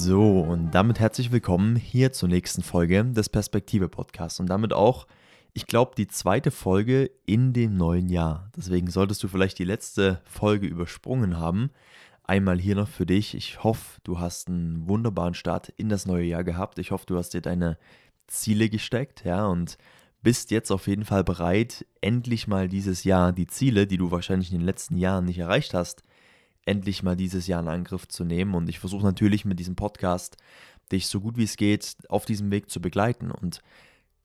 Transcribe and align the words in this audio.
So, 0.00 0.38
und 0.42 0.70
damit 0.70 1.00
herzlich 1.00 1.32
willkommen 1.32 1.74
hier 1.74 2.12
zur 2.12 2.28
nächsten 2.28 2.62
Folge 2.62 3.04
des 3.04 3.28
Perspektive 3.28 3.88
Podcasts 3.88 4.38
und 4.38 4.46
damit 4.46 4.72
auch, 4.72 5.08
ich 5.54 5.66
glaube, 5.66 5.96
die 5.96 6.06
zweite 6.06 6.52
Folge 6.52 7.10
in 7.26 7.52
dem 7.52 7.76
neuen 7.76 8.08
Jahr. 8.08 8.48
Deswegen 8.56 8.88
solltest 8.90 9.24
du 9.24 9.28
vielleicht 9.28 9.58
die 9.58 9.64
letzte 9.64 10.22
Folge 10.24 10.68
übersprungen 10.68 11.38
haben. 11.38 11.70
Einmal 12.22 12.60
hier 12.60 12.76
noch 12.76 12.86
für 12.86 13.06
dich. 13.06 13.34
Ich 13.34 13.64
hoffe, 13.64 13.98
du 14.04 14.20
hast 14.20 14.46
einen 14.46 14.88
wunderbaren 14.88 15.34
Start 15.34 15.70
in 15.70 15.88
das 15.88 16.06
neue 16.06 16.26
Jahr 16.26 16.44
gehabt. 16.44 16.78
Ich 16.78 16.92
hoffe, 16.92 17.06
du 17.06 17.18
hast 17.18 17.30
dir 17.30 17.42
deine 17.42 17.76
Ziele 18.28 18.68
gesteckt, 18.68 19.24
ja, 19.24 19.46
und 19.46 19.78
bist 20.22 20.52
jetzt 20.52 20.70
auf 20.70 20.86
jeden 20.86 21.06
Fall 21.06 21.24
bereit, 21.24 21.84
endlich 22.00 22.46
mal 22.46 22.68
dieses 22.68 23.02
Jahr 23.02 23.32
die 23.32 23.48
Ziele, 23.48 23.88
die 23.88 23.98
du 23.98 24.12
wahrscheinlich 24.12 24.52
in 24.52 24.58
den 24.58 24.66
letzten 24.66 24.96
Jahren 24.96 25.24
nicht 25.24 25.38
erreicht 25.38 25.74
hast, 25.74 26.04
endlich 26.68 27.02
mal 27.02 27.16
dieses 27.16 27.46
Jahr 27.46 27.60
in 27.60 27.68
Angriff 27.68 28.06
zu 28.06 28.24
nehmen. 28.24 28.54
Und 28.54 28.68
ich 28.68 28.78
versuche 28.78 29.04
natürlich 29.04 29.44
mit 29.44 29.58
diesem 29.58 29.76
Podcast 29.76 30.36
dich 30.92 31.06
so 31.06 31.20
gut 31.20 31.36
wie 31.36 31.44
es 31.44 31.56
geht 31.56 31.96
auf 32.08 32.24
diesem 32.24 32.50
Weg 32.50 32.70
zu 32.70 32.80
begleiten. 32.80 33.30
Und 33.30 33.62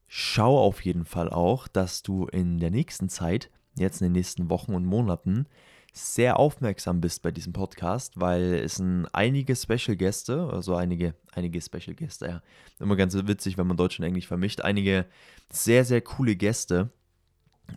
schau 0.07 0.59
auf 0.59 0.83
jeden 0.83 1.05
Fall 1.05 1.29
auch, 1.29 1.67
dass 1.67 2.03
du 2.03 2.27
in 2.27 2.59
der 2.59 2.71
nächsten 2.71 3.09
Zeit, 3.09 3.49
jetzt 3.77 4.01
in 4.01 4.05
den 4.07 4.13
nächsten 4.13 4.49
Wochen 4.49 4.73
und 4.73 4.85
Monaten, 4.85 5.47
sehr 5.93 6.39
aufmerksam 6.39 7.01
bist 7.01 7.21
bei 7.21 7.31
diesem 7.31 7.53
Podcast, 7.53 8.19
weil 8.19 8.55
es 8.55 8.75
sind 8.75 9.07
einige 9.13 9.55
Special 9.55 9.95
Gäste, 9.95 10.49
also 10.51 10.75
einige, 10.75 11.13
einige 11.31 11.61
Special 11.61 11.95
Gäste, 11.95 12.25
ja. 12.27 12.41
Immer 12.79 12.95
ganz 12.95 13.13
witzig, 13.15 13.59
wenn 13.59 13.67
man 13.67 13.77
Deutsch 13.77 13.99
und 13.99 14.05
Englisch 14.05 14.27
vermischt. 14.27 14.61
Einige 14.61 15.05
sehr, 15.51 15.85
sehr 15.85 16.01
coole 16.01 16.35
Gäste, 16.35 16.89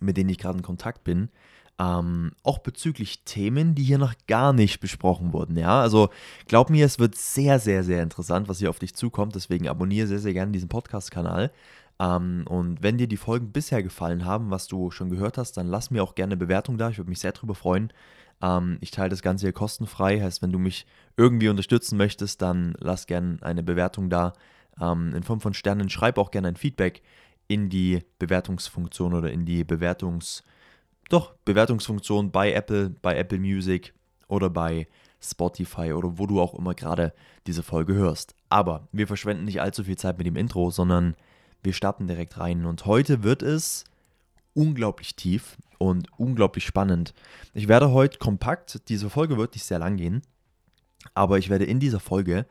mit 0.01 0.17
denen 0.17 0.31
ich 0.31 0.39
gerade 0.39 0.57
in 0.57 0.63
Kontakt 0.63 1.03
bin, 1.03 1.29
ähm, 1.79 2.31
auch 2.43 2.59
bezüglich 2.59 3.23
Themen, 3.23 3.75
die 3.75 3.83
hier 3.83 3.99
noch 3.99 4.15
gar 4.27 4.51
nicht 4.53 4.79
besprochen 4.79 5.33
wurden. 5.33 5.57
Ja, 5.57 5.79
also 5.81 6.09
glaub 6.47 6.69
mir, 6.69 6.85
es 6.85 6.97
wird 6.97 7.15
sehr, 7.15 7.59
sehr, 7.59 7.83
sehr 7.83 8.01
interessant, 8.01 8.49
was 8.49 8.59
hier 8.59 8.69
auf 8.69 8.79
dich 8.79 8.95
zukommt. 8.95 9.35
Deswegen 9.35 9.67
abonniere 9.67 10.07
sehr, 10.07 10.19
sehr 10.19 10.33
gerne 10.33 10.51
diesen 10.51 10.69
Podcast-Kanal. 10.69 11.51
Ähm, 11.99 12.45
und 12.49 12.81
wenn 12.81 12.97
dir 12.97 13.07
die 13.07 13.17
Folgen 13.17 13.51
bisher 13.51 13.83
gefallen 13.83 14.25
haben, 14.25 14.49
was 14.49 14.67
du 14.67 14.89
schon 14.89 15.09
gehört 15.09 15.37
hast, 15.37 15.57
dann 15.57 15.67
lass 15.67 15.91
mir 15.91 16.03
auch 16.03 16.15
gerne 16.15 16.33
eine 16.33 16.37
Bewertung 16.37 16.77
da. 16.77 16.89
Ich 16.89 16.97
würde 16.97 17.09
mich 17.09 17.19
sehr 17.19 17.31
darüber 17.31 17.55
freuen. 17.55 17.93
Ähm, 18.41 18.77
ich 18.81 18.89
teile 18.89 19.09
das 19.09 19.21
Ganze 19.21 19.45
hier 19.45 19.53
kostenfrei. 19.53 20.19
Heißt, 20.21 20.41
wenn 20.41 20.51
du 20.51 20.59
mich 20.59 20.87
irgendwie 21.15 21.49
unterstützen 21.49 21.97
möchtest, 21.97 22.41
dann 22.41 22.75
lass 22.79 23.05
gerne 23.05 23.37
eine 23.41 23.61
Bewertung 23.61 24.09
da 24.09 24.33
ähm, 24.81 25.13
in 25.15 25.21
Form 25.21 25.41
von 25.41 25.53
Sternen. 25.53 25.89
Schreib 25.89 26.17
auch 26.17 26.31
gerne 26.31 26.47
ein 26.47 26.55
Feedback 26.55 27.03
in 27.47 27.69
die 27.69 28.03
Bewertungsfunktion 28.17 29.13
oder 29.13 29.31
in 29.31 29.45
die 29.45 29.63
Bewertungs- 29.63 30.41
doch, 31.09 31.35
Bewertungsfunktion 31.45 32.31
bei 32.31 32.51
Apple, 32.53 32.89
bei 33.01 33.17
Apple 33.17 33.39
Music 33.39 33.93
oder 34.27 34.49
bei 34.49 34.87
Spotify 35.21 35.93
oder 35.93 36.17
wo 36.17 36.27
du 36.27 36.41
auch 36.41 36.53
immer 36.53 36.73
gerade 36.73 37.13
diese 37.47 37.63
Folge 37.63 37.93
hörst. 37.93 38.35
Aber 38.49 38.87
wir 38.91 39.07
verschwenden 39.07 39.45
nicht 39.45 39.61
allzu 39.61 39.83
viel 39.83 39.97
Zeit 39.97 40.17
mit 40.17 40.27
dem 40.27 40.35
Intro, 40.35 40.69
sondern 40.69 41.15
wir 41.63 41.73
starten 41.73 42.07
direkt 42.07 42.37
rein. 42.39 42.65
Und 42.65 42.85
heute 42.85 43.23
wird 43.23 43.41
es 43.41 43.85
unglaublich 44.53 45.15
tief 45.15 45.57
und 45.77 46.07
unglaublich 46.17 46.65
spannend. 46.65 47.13
Ich 47.53 47.67
werde 47.67 47.91
heute 47.91 48.17
kompakt, 48.17 48.89
diese 48.89 49.09
Folge 49.09 49.37
wird 49.37 49.53
nicht 49.53 49.65
sehr 49.65 49.79
lang 49.79 49.97
gehen, 49.97 50.21
aber 51.13 51.37
ich 51.37 51.49
werde 51.49 51.65
in 51.65 51.79
dieser 51.79 51.99
Folge 51.99 52.45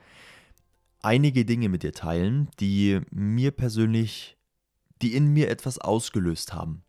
einige 1.02 1.44
Dinge 1.44 1.68
mit 1.68 1.82
dir 1.82 1.92
teilen, 1.92 2.48
die 2.60 3.00
mir 3.10 3.50
persönlich, 3.50 4.36
die 5.02 5.14
in 5.14 5.32
mir 5.32 5.50
etwas 5.50 5.78
ausgelöst 5.78 6.54
haben. 6.54 6.82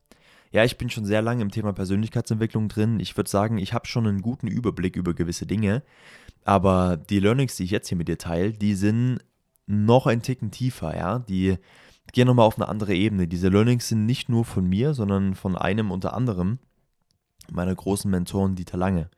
Ja, 0.51 0.63
ich 0.63 0.77
bin 0.77 0.89
schon 0.89 1.05
sehr 1.05 1.21
lange 1.21 1.41
im 1.41 1.51
Thema 1.51 1.73
Persönlichkeitsentwicklung 1.73 2.69
drin. 2.69 2.99
Ich 2.99 3.15
würde 3.17 3.29
sagen, 3.29 3.57
ich 3.57 3.73
habe 3.73 3.87
schon 3.87 4.07
einen 4.07 4.21
guten 4.21 4.47
Überblick 4.47 4.95
über 4.95 5.13
gewisse 5.13 5.45
Dinge. 5.45 5.83
Aber 6.45 6.97
die 6.97 7.19
Learnings, 7.19 7.55
die 7.55 7.63
ich 7.63 7.71
jetzt 7.71 7.89
hier 7.89 7.97
mit 7.97 8.07
dir 8.07 8.17
teile, 8.17 8.53
die 8.53 8.75
sind 8.75 9.19
noch 9.65 10.07
ein 10.07 10.21
Ticken 10.21 10.51
tiefer, 10.51 10.95
ja. 10.95 11.19
Die 11.19 11.57
gehen 12.13 12.27
nochmal 12.27 12.45
auf 12.45 12.57
eine 12.57 12.69
andere 12.69 12.95
Ebene. 12.95 13.27
Diese 13.27 13.49
Learnings 13.49 13.89
sind 13.89 14.05
nicht 14.05 14.29
nur 14.29 14.45
von 14.45 14.65
mir, 14.65 14.93
sondern 14.93 15.35
von 15.35 15.57
einem 15.57 15.91
unter 15.91 16.13
anderem 16.13 16.59
meiner 17.51 17.75
großen 17.75 18.09
Mentoren 18.09 18.55
Dieter 18.55 18.77
Lange. 18.77 19.09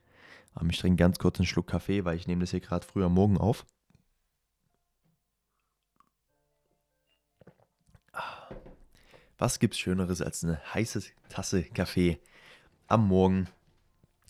Ähm, 0.60 0.70
ich 0.70 0.78
trinke 0.78 0.96
ganz 0.96 1.18
kurz 1.18 1.38
einen 1.38 1.46
Schluck 1.46 1.68
Kaffee, 1.68 2.04
weil 2.04 2.16
ich 2.16 2.26
nehme 2.26 2.40
das 2.40 2.50
hier 2.50 2.60
gerade 2.60 2.86
früh 2.86 3.04
am 3.04 3.14
Morgen 3.14 3.38
auf. 3.38 3.64
Was 9.40 9.58
gibt's 9.58 9.78
Schöneres 9.78 10.20
als 10.20 10.44
eine 10.44 10.60
heiße 10.74 11.02
Tasse 11.30 11.62
Kaffee 11.62 12.20
am 12.88 13.08
Morgen? 13.08 13.48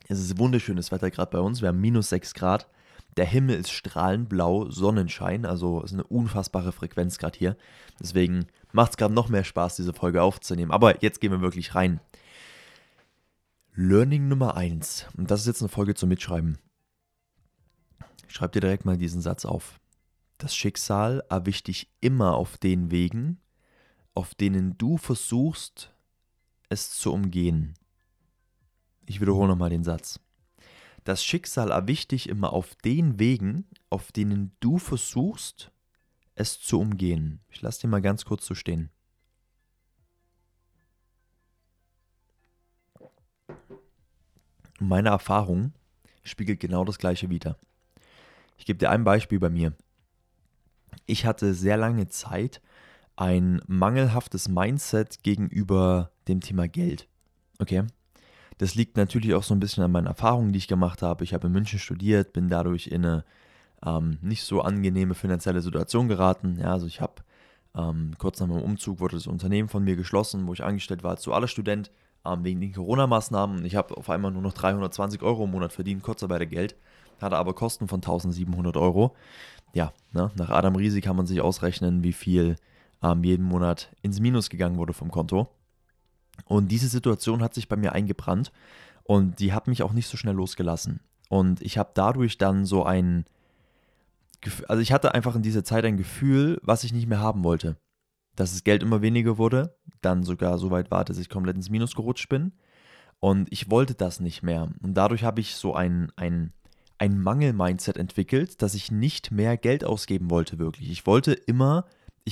Es 0.06 0.21
ist 0.21 0.38
wunderschönes 0.38 0.93
Wetter 0.93 1.10
gerade 1.10 1.32
bei 1.32 1.41
uns. 1.41 1.60
Wir 1.60 1.69
haben 1.71 1.81
minus 1.81 2.10
6 2.10 2.32
Grad. 2.32 2.69
Der 3.16 3.25
Himmel 3.25 3.56
ist 3.56 3.72
strahlend 3.72 4.28
blau, 4.28 4.70
Sonnenschein, 4.70 5.47
also 5.47 5.82
ist 5.82 5.94
eine 5.94 6.04
unfassbare 6.04 6.70
Frequenz 6.70 7.19
gerade 7.19 7.37
hier. 7.37 7.56
Deswegen 7.99 8.47
macht 8.70 8.93
es 8.93 8.97
gerade 8.99 9.12
noch 9.12 9.28
mehr 9.28 9.43
Spaß, 9.43 9.75
diese 9.75 9.93
Folge 9.93 10.22
aufzunehmen. 10.22 10.70
Aber 10.70 11.03
jetzt 11.03 11.20
gehen 11.20 11.32
wir 11.32 11.41
wirklich 11.41 11.75
rein. 11.75 11.99
Learning 13.75 14.28
Nummer 14.28 14.56
1. 14.56 15.06
Und 15.16 15.28
das 15.32 15.41
ist 15.41 15.49
jetzt 15.49 15.60
eine 15.60 15.70
Folge 15.70 15.97
zum 15.97 16.09
Mitschreiben. 16.09 16.56
Schreib 18.28 18.53
dir 18.53 18.60
direkt 18.60 18.84
mal 18.84 18.97
diesen 18.97 19.22
Satz 19.22 19.44
auf. 19.44 19.81
Das 20.38 20.54
Schicksal 20.54 21.25
erwischt 21.28 21.66
dich 21.66 21.91
immer 22.00 22.34
auf 22.34 22.59
den 22.59 22.93
Wegen, 22.93 23.40
auf 24.20 24.34
denen 24.34 24.76
du 24.76 24.98
versuchst, 24.98 25.94
es 26.69 26.91
zu 26.91 27.10
umgehen. 27.10 27.72
Ich 29.06 29.19
wiederhole 29.19 29.48
nochmal 29.48 29.70
den 29.70 29.82
Satz. 29.82 30.20
Das 31.04 31.25
Schicksal 31.25 31.70
erwischt 31.70 32.10
dich 32.10 32.28
immer 32.28 32.53
auf 32.53 32.75
den 32.75 33.19
Wegen, 33.19 33.64
auf 33.88 34.12
denen 34.12 34.54
du 34.60 34.76
versuchst, 34.76 35.72
es 36.34 36.60
zu 36.60 36.78
umgehen. 36.78 37.41
Ich 37.48 37.62
lasse 37.62 37.81
den 37.81 37.88
mal 37.88 38.03
ganz 38.03 38.26
kurz 38.26 38.44
so 38.44 38.54
stehen. 38.54 38.91
Meine 44.78 45.08
Erfahrung 45.08 45.72
spiegelt 46.25 46.60
genau 46.60 46.84
das 46.84 46.98
gleiche 46.98 47.31
wider. 47.31 47.56
Ich 48.58 48.66
gebe 48.66 48.78
dir 48.78 48.91
ein 48.91 49.04
Beispiel 49.04 49.41
bei 49.41 49.48
mir. 49.48 49.72
Ich 51.06 51.25
hatte 51.25 51.54
sehr 51.54 51.78
lange 51.78 52.10
Zeit 52.10 52.60
ein 53.20 53.60
mangelhaftes 53.66 54.48
Mindset 54.48 55.22
gegenüber 55.22 56.10
dem 56.26 56.41
Thema 56.41 56.66
Geld. 56.69 57.06
Okay? 57.58 57.84
Das 58.56 58.75
liegt 58.75 58.97
natürlich 58.97 59.34
auch 59.34 59.42
so 59.42 59.54
ein 59.54 59.60
bisschen 59.60 59.84
an 59.84 59.92
meinen 59.92 60.06
Erfahrungen, 60.06 60.53
die 60.53 60.58
ich 60.58 60.69
gemacht 60.69 61.03
habe. 61.03 61.22
Ich 61.22 61.34
habe 61.34 61.48
in 61.48 61.53
München 61.53 61.78
studiert, 61.78 62.32
bin 62.32 62.48
dadurch 62.48 62.86
in 62.86 63.04
eine 63.04 63.25
ähm, 63.84 64.19
nicht 64.22 64.42
so 64.44 64.62
angenehme 64.62 65.14
finanzielle 65.14 65.60
Situation 65.60 66.08
geraten. 66.08 66.56
Ja, 66.60 66.72
also 66.72 66.86
ich 66.86 67.03
habe 67.03 67.16
ähm, 67.76 68.12
kurz 68.16 68.41
nach 68.41 68.47
meinem 68.47 68.62
Umzug 68.62 69.00
wurde 69.00 69.16
das 69.16 69.26
Unternehmen 69.26 69.69
von 69.69 69.84
mir 69.84 69.97
geschlossen, 69.97 70.47
wo 70.47 70.54
ich 70.54 70.64
angestellt 70.64 71.02
war 71.02 71.10
als 71.10 71.22
dualer 71.22 71.48
Student 71.48 71.91
ähm, 72.25 72.42
wegen 72.42 72.62
den 72.62 72.72
Corona-Maßnahmen. 72.72 73.66
Ich 73.66 73.76
habe 73.76 73.98
auf 73.98 74.08
einmal 74.08 74.31
nur 74.31 74.42
noch 74.42 74.54
320 74.54 75.20
Euro 75.20 75.44
im 75.44 75.50
Monat 75.50 75.75
verdient, 75.75 76.02
Kurzarbeitergeld, 76.02 76.75
hatte 77.20 77.37
aber 77.37 77.52
Kosten 77.52 77.87
von 77.87 77.98
1700 77.98 78.78
Euro. 78.78 79.14
Ja, 79.75 79.92
ne, 80.12 80.31
nach 80.37 80.48
Adam 80.48 80.75
Riesi 80.75 81.02
kann 81.02 81.16
man 81.16 81.26
sich 81.26 81.42
ausrechnen, 81.42 82.02
wie 82.02 82.14
viel 82.14 82.56
ähm, 83.03 83.25
jeden 83.25 83.44
Monat 83.44 83.94
ins 84.03 84.21
Minus 84.21 84.50
gegangen 84.50 84.77
wurde 84.77 84.93
vom 84.93 85.11
Konto. 85.11 85.49
Und 86.44 86.69
diese 86.69 86.88
Situation 86.88 87.43
hat 87.43 87.55
sich 87.55 87.69
bei 87.69 87.77
mir 87.77 87.93
eingebrannt 87.93 88.53
und 89.05 89.41
die 89.41 89.53
hat 89.53 89.66
mich 89.66 89.83
auch 89.83 89.93
nicht 89.93 90.09
so 90.09 90.16
schnell 90.16 90.34
losgelassen. 90.34 91.00
Und 91.28 91.61
ich 91.62 91.78
habe 91.78 91.91
dadurch 91.94 92.38
dann 92.38 92.65
so 92.65 92.84
ein, 92.84 93.25
also 94.69 94.83
ich 94.83 94.93
hatte 94.93 95.15
einfach 95.15 95.37
in 95.37 95.43
dieser 95.43 95.65
Zeit 95.65 95.84
ein 95.84 95.97
Gefühl, 95.97 96.59
was 96.62 96.84
ich 96.84 96.93
nicht 96.93 97.06
mehr 97.06 97.21
haben 97.21 97.44
wollte. 97.44 97.77
Dass 98.37 98.53
das 98.53 98.65
Geld 98.65 98.83
immer 98.83 99.03
weniger 99.03 99.38
wurde, 99.38 99.77
dann 100.00 100.22
sogar 100.22 100.59
so 100.59 100.71
weit 100.71 100.91
war, 100.91 101.05
dass 101.05 101.19
ich 101.19 101.28
komplett 101.28 101.56
ins 101.56 101.71
Minus 101.71 101.94
gerutscht 101.94 102.28
bin. 102.28 102.53
Und 103.21 103.53
ich 103.53 103.71
wollte 103.71 103.94
das 103.94 104.19
nicht 104.19 104.43
mehr. 104.43 104.71
Und 104.82 104.94
dadurch 104.94 105.25
habe 105.25 105.41
ich 105.41 105.55
so 105.55 105.75
ein, 105.75 106.11
ein, 106.17 106.52
ein 106.99 107.20
Mangel-Mindset 107.20 107.97
entwickelt, 107.97 108.62
dass 108.62 108.75
ich 108.75 108.91
nicht 108.91 109.31
mehr 109.31 109.56
Geld 109.56 109.85
ausgeben 109.85 110.31
wollte, 110.31 110.58
wirklich. 110.58 110.91
Ich 110.91 111.06
wollte 111.06 111.32
immer 111.32 111.85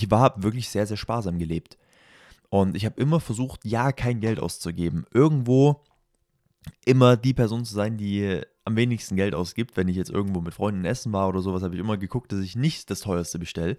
ich 0.03 0.11
war 0.11 0.41
wirklich 0.43 0.69
sehr, 0.69 0.87
sehr 0.87 0.97
sparsam 0.97 1.39
gelebt. 1.39 1.77
Und 2.51 2.77
ich 2.77 2.85
habe 2.85 3.01
immer 3.01 3.21
versucht, 3.21 3.65
ja, 3.65 3.93
kein 3.93 4.21
Geld 4.21 4.39
auszugeben. 4.39 5.05
Irgendwo 5.13 5.83
immer 6.85 7.17
die 7.17 7.35
Person 7.35 7.65
zu 7.65 7.75
sein, 7.75 7.97
die 7.97 8.41
am 8.65 8.77
wenigsten 8.77 9.17
Geld 9.17 9.35
ausgibt. 9.35 9.77
Wenn 9.77 9.89
ich 9.89 9.97
jetzt 9.97 10.11
irgendwo 10.11 10.41
mit 10.41 10.55
Freunden 10.55 10.85
essen 10.85 11.13
war 11.13 11.29
oder 11.29 11.41
sowas, 11.41 11.63
habe 11.63 11.75
ich 11.75 11.81
immer 11.81 11.97
geguckt, 11.97 12.33
dass 12.33 12.41
ich 12.41 12.57
nicht 12.57 12.91
das 12.91 13.01
teuerste 13.01 13.39
bestelle. 13.39 13.77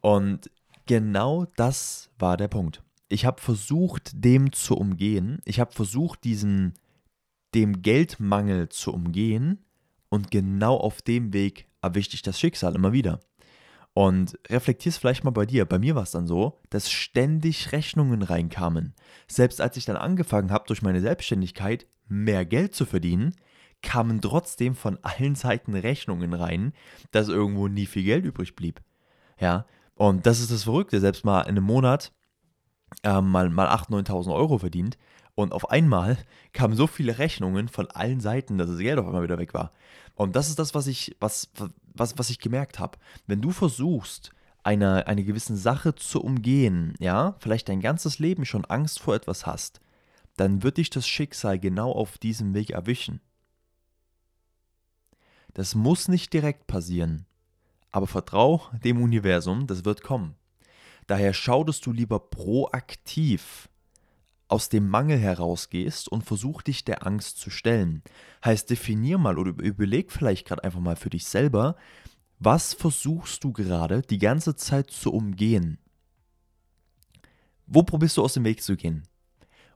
Und 0.00 0.50
genau 0.86 1.46
das 1.56 2.10
war 2.18 2.36
der 2.36 2.48
Punkt. 2.48 2.82
Ich 3.08 3.26
habe 3.26 3.40
versucht, 3.40 4.12
dem 4.14 4.52
zu 4.52 4.76
umgehen. 4.76 5.40
Ich 5.44 5.60
habe 5.60 5.72
versucht, 5.72 6.24
diesen 6.24 6.74
dem 7.54 7.82
Geldmangel 7.82 8.68
zu 8.68 8.92
umgehen. 8.92 9.64
Und 10.08 10.30
genau 10.30 10.76
auf 10.76 11.02
dem 11.02 11.32
Weg 11.32 11.66
erwischte 11.82 12.14
ich 12.14 12.22
das 12.22 12.38
Schicksal 12.38 12.74
immer 12.76 12.92
wieder. 12.92 13.20
Und 13.94 14.36
reflektier's 14.48 14.96
vielleicht 14.96 15.22
mal 15.22 15.30
bei 15.30 15.46
dir. 15.46 15.64
Bei 15.64 15.78
mir 15.78 15.94
war 15.94 16.02
es 16.02 16.10
dann 16.10 16.26
so, 16.26 16.58
dass 16.68 16.90
ständig 16.90 17.70
Rechnungen 17.70 18.22
reinkamen. 18.22 18.94
Selbst 19.28 19.60
als 19.60 19.76
ich 19.76 19.84
dann 19.84 19.96
angefangen 19.96 20.50
habe, 20.50 20.66
durch 20.66 20.82
meine 20.82 21.00
Selbstständigkeit 21.00 21.86
mehr 22.08 22.44
Geld 22.44 22.74
zu 22.74 22.86
verdienen, 22.86 23.36
kamen 23.82 24.20
trotzdem 24.20 24.74
von 24.74 24.98
allen 25.02 25.36
Seiten 25.36 25.74
Rechnungen 25.74 26.32
rein, 26.32 26.72
dass 27.12 27.28
irgendwo 27.28 27.68
nie 27.68 27.86
viel 27.86 28.02
Geld 28.02 28.24
übrig 28.24 28.56
blieb. 28.56 28.82
Ja, 29.38 29.66
und 29.94 30.26
das 30.26 30.40
ist 30.40 30.50
das 30.50 30.64
Verrückte, 30.64 30.98
selbst 30.98 31.24
mal 31.24 31.42
in 31.42 31.50
einem 31.50 31.64
Monat 31.64 32.12
äh, 33.04 33.20
mal, 33.20 33.48
mal 33.50 33.68
8.000, 33.68 34.06
9.000 34.08 34.34
Euro 34.34 34.58
verdient 34.58 34.98
und 35.34 35.52
auf 35.52 35.70
einmal 35.70 36.18
kamen 36.52 36.76
so 36.76 36.86
viele 36.86 37.18
Rechnungen 37.18 37.68
von 37.68 37.90
allen 37.90 38.20
Seiten, 38.20 38.58
dass 38.58 38.68
das 38.68 38.78
Geld 38.78 38.98
auf 38.98 39.06
einmal 39.06 39.22
wieder 39.22 39.38
weg 39.38 39.54
war. 39.54 39.72
Und 40.14 40.36
das 40.36 40.48
ist 40.48 40.58
das, 40.58 40.74
was 40.74 40.86
ich, 40.86 41.16
was, 41.18 41.50
was, 41.92 42.16
was 42.18 42.30
ich 42.30 42.38
gemerkt 42.38 42.78
habe. 42.78 42.98
Wenn 43.26 43.40
du 43.40 43.50
versuchst, 43.50 44.30
eine, 44.62 45.06
eine 45.06 45.24
gewisse 45.24 45.56
Sache 45.56 45.94
zu 45.94 46.22
umgehen, 46.22 46.94
ja, 46.98 47.36
vielleicht 47.38 47.68
dein 47.68 47.80
ganzes 47.80 48.18
Leben 48.18 48.44
schon 48.44 48.64
Angst 48.64 49.00
vor 49.00 49.14
etwas 49.14 49.44
hast, 49.44 49.80
dann 50.36 50.62
wird 50.62 50.78
dich 50.78 50.90
das 50.90 51.06
Schicksal 51.06 51.58
genau 51.58 51.92
auf 51.92 52.18
diesem 52.18 52.54
Weg 52.54 52.70
erwischen. 52.70 53.20
Das 55.52 55.74
muss 55.74 56.08
nicht 56.08 56.32
direkt 56.32 56.66
passieren, 56.66 57.26
aber 57.92 58.06
vertrau 58.06 58.62
dem 58.84 59.00
Universum, 59.00 59.66
das 59.66 59.84
wird 59.84 60.02
kommen. 60.02 60.34
Daher 61.06 61.34
schau, 61.34 61.62
dass 61.62 61.80
du 61.80 61.92
lieber 61.92 62.18
proaktiv 62.18 63.68
aus 64.54 64.68
dem 64.68 64.88
Mangel 64.88 65.18
herausgehst 65.18 66.08
und 66.08 66.22
versuch 66.22 66.62
dich 66.62 66.84
der 66.84 67.04
Angst 67.04 67.38
zu 67.38 67.50
stellen. 67.50 68.04
Heißt, 68.44 68.70
definier 68.70 69.18
mal 69.18 69.36
oder 69.36 69.50
überleg 69.50 70.12
vielleicht 70.12 70.46
gerade 70.46 70.62
einfach 70.62 70.78
mal 70.78 70.94
für 70.94 71.10
dich 71.10 71.26
selber, 71.26 71.74
was 72.38 72.72
versuchst 72.72 73.42
du 73.42 73.52
gerade 73.52 74.02
die 74.02 74.18
ganze 74.18 74.54
Zeit 74.54 74.92
zu 74.92 75.12
umgehen? 75.12 75.78
Wo 77.66 77.82
probierst 77.82 78.16
du 78.16 78.22
aus 78.22 78.34
dem 78.34 78.44
Weg 78.44 78.62
zu 78.62 78.76
gehen? 78.76 79.02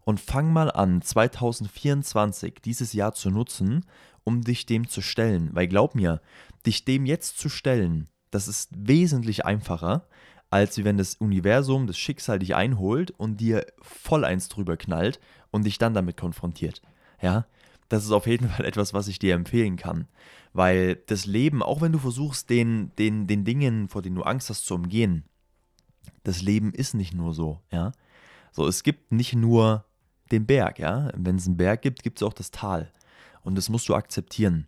Und 0.05 0.21
fang 0.21 0.53
mal 0.53 0.71
an, 0.71 1.03
2024, 1.03 2.61
dieses 2.65 2.93
Jahr 2.93 3.15
zu 3.15 3.31
nutzen, 3.31 3.85
um 4.23 4.43
dich 4.43 4.65
dem 4.65 4.87
zu 4.87 5.03
stellen. 5.03 5.51
Weil 5.55 5.67
glaub 5.67 5.97
mir, 5.97 6.23
dich 6.67 6.85
dem 6.85 7.05
jetzt 7.05 7.37
zu 7.37 7.49
stellen, 7.49 8.09
das 8.31 8.47
ist 8.47 8.71
wesentlich 8.77 9.45
einfacher, 9.45 10.07
als 10.51 10.83
wenn 10.83 10.97
das 10.97 11.15
Universum, 11.17 11.87
das 11.87 11.99
Schicksal 11.99 12.39
dich 12.39 12.55
einholt 12.55 13.11
und 13.13 13.39
dir 13.41 13.67
voll 13.81 14.25
eins 14.25 14.49
drüber 14.49 14.77
knallt 14.77 15.21
und 15.51 15.65
dich 15.65 15.79
dann 15.79 15.95
damit 15.95 16.17
konfrontiert. 16.17 16.83
Ja, 17.21 17.47
das 17.89 18.05
ist 18.05 18.13
auf 18.13 18.27
jeden 18.27 18.49
Fall 18.49 18.65
etwas, 18.65 18.95
was 18.95 19.09
ich 19.09 19.19
dir 19.19 19.35
empfehlen 19.35 19.77
kann. 19.77 20.09
Weil 20.53 20.97
das 21.07 21.27
Leben, 21.27 21.63
auch 21.63 21.81
wenn 21.81 21.93
du 21.93 21.99
versuchst, 21.99 22.49
den, 22.49 22.93
den, 22.99 23.27
den 23.27 23.45
Dingen, 23.45 23.89
vor 23.89 24.03
denen 24.03 24.17
du 24.17 24.23
Angst 24.23 24.49
hast, 24.51 24.65
zu 24.65 24.75
umgehen, 24.75 25.25
das 26.25 26.43
Leben 26.43 26.73
ist 26.73 26.95
nicht 26.95 27.15
nur 27.15 27.35
so, 27.35 27.61
ja. 27.71 27.93
So, 28.53 28.67
es 28.67 28.83
gibt 28.83 29.13
nicht 29.13 29.35
nur 29.35 29.85
den 30.33 30.47
Berg, 30.47 30.79
ja. 30.79 31.11
Wenn 31.15 31.37
es 31.37 31.47
einen 31.47 31.59
Berg 31.59 31.83
gibt, 31.83 32.03
gibt 32.03 32.19
es 32.19 32.23
auch 32.23 32.33
das 32.33 32.51
Tal. 32.51 32.91
Und 33.43 33.57
das 33.57 33.69
musst 33.69 33.89
du 33.89 33.95
akzeptieren 33.95 34.67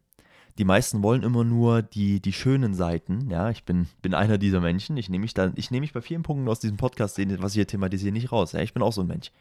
die 0.59 0.65
meisten 0.65 1.03
wollen 1.03 1.23
immer 1.23 1.45
nur 1.45 1.83
die, 1.83 2.21
die 2.21 2.33
schönen 2.33 2.75
Seiten. 2.75 3.31
Ja, 3.31 3.51
ich 3.51 3.65
bin, 3.65 3.87
bin 4.03 4.15
einer 4.15 4.39
dieser 4.39 4.61
Menschen. 4.61 4.97
Ich 4.97 5.09
nehme 5.09 5.23
mich, 5.23 5.35
da, 5.35 5.53
ich 5.55 5.71
nehme 5.71 5.83
mich 5.83 5.93
bei 5.93 6.01
vielen 6.01 6.23
Punkten 6.23 6.49
aus 6.49 6.61
diesem 6.61 6.77
Podcast, 6.77 7.19
was 7.19 7.53
ich 7.53 7.57
hier 7.57 7.67
thematisiere, 7.67 8.13
nicht 8.13 8.33
raus. 8.33 8.53
Ja, 8.53 8.61
ich 8.61 8.75
bin 8.75 8.83
auch 8.83 8.93
so 8.93 9.03
ein 9.03 9.07
Mensch. 9.07 9.33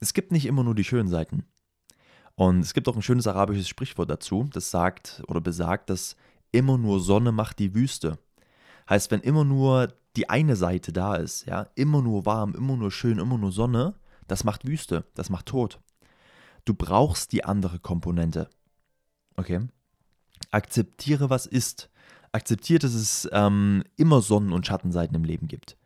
Es 0.00 0.14
gibt 0.14 0.32
nicht 0.32 0.46
immer 0.46 0.64
nur 0.64 0.74
die 0.74 0.84
schönen 0.84 1.08
Seiten. 1.08 1.44
Und 2.34 2.60
es 2.60 2.74
gibt 2.74 2.88
auch 2.88 2.96
ein 2.96 3.02
schönes 3.02 3.26
arabisches 3.26 3.68
Sprichwort 3.68 4.10
dazu, 4.10 4.48
das 4.52 4.70
sagt 4.70 5.22
oder 5.28 5.40
besagt, 5.40 5.90
dass 5.90 6.16
immer 6.50 6.78
nur 6.78 7.00
Sonne 7.00 7.30
macht 7.30 7.58
die 7.58 7.74
Wüste. 7.74 8.18
Heißt, 8.88 9.10
wenn 9.10 9.20
immer 9.20 9.44
nur 9.44 9.94
die 10.16 10.28
eine 10.28 10.56
Seite 10.56 10.92
da 10.92 11.16
ist, 11.16 11.46
ja, 11.46 11.68
immer 11.74 12.02
nur 12.02 12.26
warm, 12.26 12.54
immer 12.54 12.76
nur 12.76 12.90
schön, 12.90 13.18
immer 13.18 13.38
nur 13.38 13.52
Sonne, 13.52 13.94
das 14.26 14.44
macht 14.44 14.66
Wüste, 14.66 15.04
das 15.14 15.30
macht 15.30 15.46
Tod. 15.46 15.80
Du 16.64 16.74
brauchst 16.74 17.32
die 17.32 17.44
andere 17.44 17.78
Komponente. 17.78 18.48
Okay? 19.36 19.60
Akzeptiere, 20.54 21.30
was 21.30 21.46
ist. 21.46 21.90
Akzeptiere, 22.32 22.80
dass 22.80 22.94
es 22.94 23.28
ähm, 23.32 23.84
immer 23.96 24.22
Sonnen- 24.22 24.52
und 24.52 24.66
Schattenseiten 24.66 25.14
im 25.14 25.24
Leben 25.24 25.46
gibt. 25.46 25.76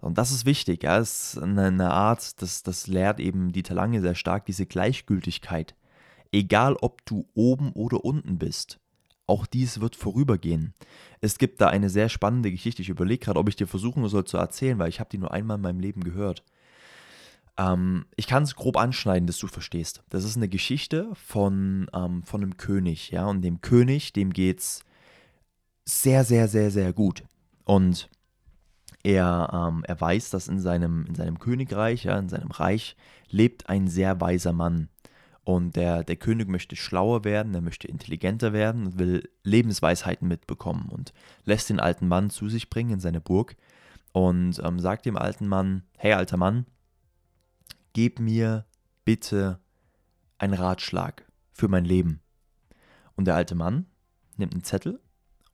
Und 0.00 0.18
das 0.18 0.30
ist 0.30 0.46
wichtig. 0.46 0.82
Ja, 0.82 0.98
es 0.98 1.34
ist 1.34 1.42
eine, 1.42 1.66
eine 1.66 1.90
Art, 1.90 2.40
das, 2.42 2.62
das 2.62 2.86
lehrt 2.86 3.20
eben 3.20 3.52
Dieter 3.52 3.74
Lange 3.74 4.00
sehr 4.00 4.14
stark, 4.14 4.46
diese 4.46 4.66
Gleichgültigkeit. 4.66 5.74
Egal, 6.32 6.76
ob 6.80 7.04
du 7.06 7.26
oben 7.34 7.72
oder 7.72 8.04
unten 8.04 8.38
bist. 8.38 8.78
Auch 9.26 9.46
dies 9.46 9.80
wird 9.80 9.96
vorübergehen. 9.96 10.74
Es 11.20 11.38
gibt 11.38 11.60
da 11.60 11.68
eine 11.68 11.90
sehr 11.90 12.08
spannende 12.08 12.50
Geschichte. 12.50 12.82
Ich 12.82 12.88
überlege 12.88 13.24
gerade, 13.24 13.38
ob 13.38 13.48
ich 13.48 13.56
dir 13.56 13.66
versuchen 13.66 14.06
soll 14.08 14.24
zu 14.24 14.38
erzählen, 14.38 14.78
weil 14.78 14.88
ich 14.88 15.00
habe 15.00 15.10
die 15.10 15.18
nur 15.18 15.32
einmal 15.32 15.56
in 15.56 15.62
meinem 15.62 15.80
Leben 15.80 16.02
gehört. 16.02 16.44
Ähm, 17.60 18.06
ich 18.16 18.26
kann 18.26 18.44
es 18.44 18.56
grob 18.56 18.78
anschneiden, 18.78 19.26
dass 19.26 19.38
du 19.38 19.46
verstehst. 19.46 20.02
Das 20.08 20.24
ist 20.24 20.36
eine 20.36 20.48
Geschichte 20.48 21.10
von, 21.14 21.90
ähm, 21.92 22.22
von 22.22 22.42
einem 22.42 22.56
König, 22.56 23.10
ja, 23.10 23.26
und 23.26 23.42
dem 23.42 23.60
König, 23.60 24.14
dem 24.14 24.32
geht's 24.32 24.82
sehr, 25.84 26.24
sehr, 26.24 26.48
sehr, 26.48 26.70
sehr 26.70 26.94
gut. 26.94 27.22
Und 27.64 28.08
er, 29.02 29.50
ähm, 29.52 29.84
er 29.86 30.00
weiß, 30.00 30.30
dass 30.30 30.48
in 30.48 30.60
seinem, 30.60 31.04
in 31.06 31.14
seinem 31.14 31.38
Königreich, 31.38 32.04
ja, 32.04 32.18
in 32.18 32.30
seinem 32.30 32.50
Reich, 32.50 32.96
lebt 33.28 33.68
ein 33.68 33.88
sehr 33.88 34.20
weiser 34.20 34.52
Mann. 34.52 34.88
Und 35.44 35.76
der, 35.76 36.04
der 36.04 36.16
König 36.16 36.48
möchte 36.48 36.76
schlauer 36.76 37.24
werden, 37.24 37.54
er 37.54 37.60
möchte 37.60 37.88
intelligenter 37.88 38.52
werden 38.52 38.86
und 38.86 38.98
will 38.98 39.28
Lebensweisheiten 39.42 40.28
mitbekommen 40.28 40.88
und 40.90 41.12
lässt 41.44 41.70
den 41.70 41.80
alten 41.80 42.08
Mann 42.08 42.30
zu 42.30 42.48
sich 42.48 42.70
bringen 42.70 42.92
in 42.92 43.00
seine 43.00 43.20
Burg 43.20 43.56
und 44.12 44.60
ähm, 44.62 44.78
sagt 44.80 45.06
dem 45.06 45.16
alten 45.16 45.48
Mann, 45.48 45.82
hey 45.96 46.12
alter 46.12 46.36
Mann, 46.36 46.66
gib 47.92 48.20
mir 48.20 48.66
bitte 49.04 49.60
einen 50.38 50.54
Ratschlag 50.54 51.26
für 51.52 51.68
mein 51.68 51.84
Leben. 51.84 52.20
Und 53.16 53.26
der 53.26 53.34
alte 53.34 53.54
Mann 53.54 53.86
nimmt 54.36 54.54
einen 54.54 54.64
Zettel 54.64 55.00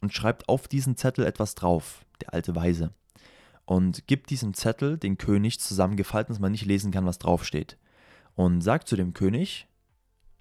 und 0.01 0.13
schreibt 0.13 0.49
auf 0.49 0.69
diesen 0.69 0.97
Zettel 0.97 1.25
etwas 1.27 1.55
drauf, 1.55 2.05
der 2.21 2.35
alte 2.35 2.55
Weise, 2.55 2.95
und 3.65 4.07
gibt 4.07 4.31
diesem 4.31 4.55
Zettel 4.55 4.97
den 4.97 5.19
König 5.19 5.59
zusammengefalten, 5.59 6.33
dass 6.33 6.41
man 6.41 6.53
nicht 6.53 6.65
lesen 6.65 6.93
kann, 6.93 7.07
was 7.07 7.19
draufsteht. 7.19 7.77
Und 8.35 8.61
sagt 8.61 8.87
zu 8.87 8.97
dem 8.97 9.13
König, 9.13 9.67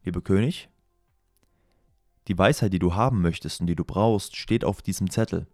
lieber 0.04 0.22
König, 0.22 0.70
die 2.28 2.38
Weisheit, 2.38 2.74
die 2.74 2.80
du 2.80 2.94
haben 2.96 3.22
möchtest 3.22 3.62
und 3.62 3.68
die 3.68 3.76
du 3.76 3.84
brauchst, 3.84 4.36
steht 4.36 4.64
auf 4.64 4.82
diesem 4.82 5.10
Zettel. 5.10 5.48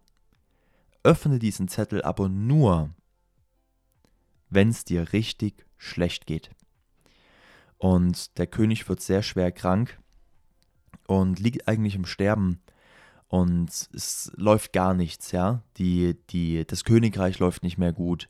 Öffne 1.02 1.38
diesen 1.38 1.68
Zettel 1.68 2.02
aber 2.02 2.28
nur, 2.28 2.90
wenn 4.54 4.68
es 4.68 4.84
dir 4.84 5.12
richtig 5.12 5.64
schlecht 5.78 6.26
geht. 6.26 6.50
Und 7.78 8.38
der 8.38 8.46
König 8.46 8.88
wird 8.88 9.00
sehr 9.00 9.22
schwer 9.22 9.50
krank 9.50 9.98
und 11.06 11.40
liegt 11.40 11.66
eigentlich 11.66 11.94
im 11.96 12.04
Sterben. 12.04 12.60
Und 13.28 13.70
es 13.92 14.30
läuft 14.36 14.72
gar 14.72 14.94
nichts, 14.94 15.32
ja. 15.32 15.62
Die, 15.78 16.16
die, 16.30 16.66
das 16.66 16.84
Königreich 16.84 17.38
läuft 17.38 17.62
nicht 17.62 17.78
mehr 17.78 17.92
gut. 17.92 18.28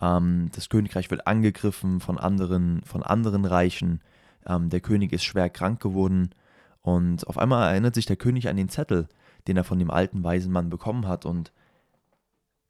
Ähm, 0.00 0.50
das 0.54 0.68
Königreich 0.68 1.10
wird 1.10 1.26
angegriffen 1.26 2.00
von 2.00 2.18
anderen, 2.18 2.82
von 2.84 3.02
anderen 3.02 3.44
Reichen. 3.44 4.00
Ähm, 4.46 4.68
der 4.68 4.80
König 4.80 5.12
ist 5.12 5.24
schwer 5.24 5.48
krank 5.48 5.80
geworden. 5.80 6.34
Und 6.82 7.26
auf 7.26 7.38
einmal 7.38 7.70
erinnert 7.70 7.94
sich 7.94 8.06
der 8.06 8.16
König 8.16 8.48
an 8.48 8.56
den 8.56 8.68
Zettel, 8.68 9.08
den 9.46 9.56
er 9.56 9.64
von 9.64 9.78
dem 9.78 9.90
alten 9.90 10.24
weisen 10.24 10.52
Mann 10.52 10.68
bekommen 10.68 11.06
hat. 11.06 11.24
Und 11.26 11.52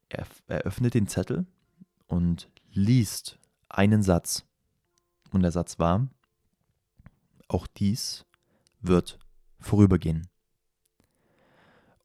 er, 0.09 0.25
er 0.47 0.59
öffnet 0.59 0.93
den 0.93 1.07
Zettel 1.07 1.45
und 2.07 2.47
liest 2.73 3.39
einen 3.69 4.03
Satz. 4.03 4.45
Und 5.31 5.43
der 5.43 5.51
Satz 5.51 5.79
war, 5.79 6.07
auch 7.47 7.67
dies 7.67 8.25
wird 8.81 9.19
vorübergehen. 9.59 10.27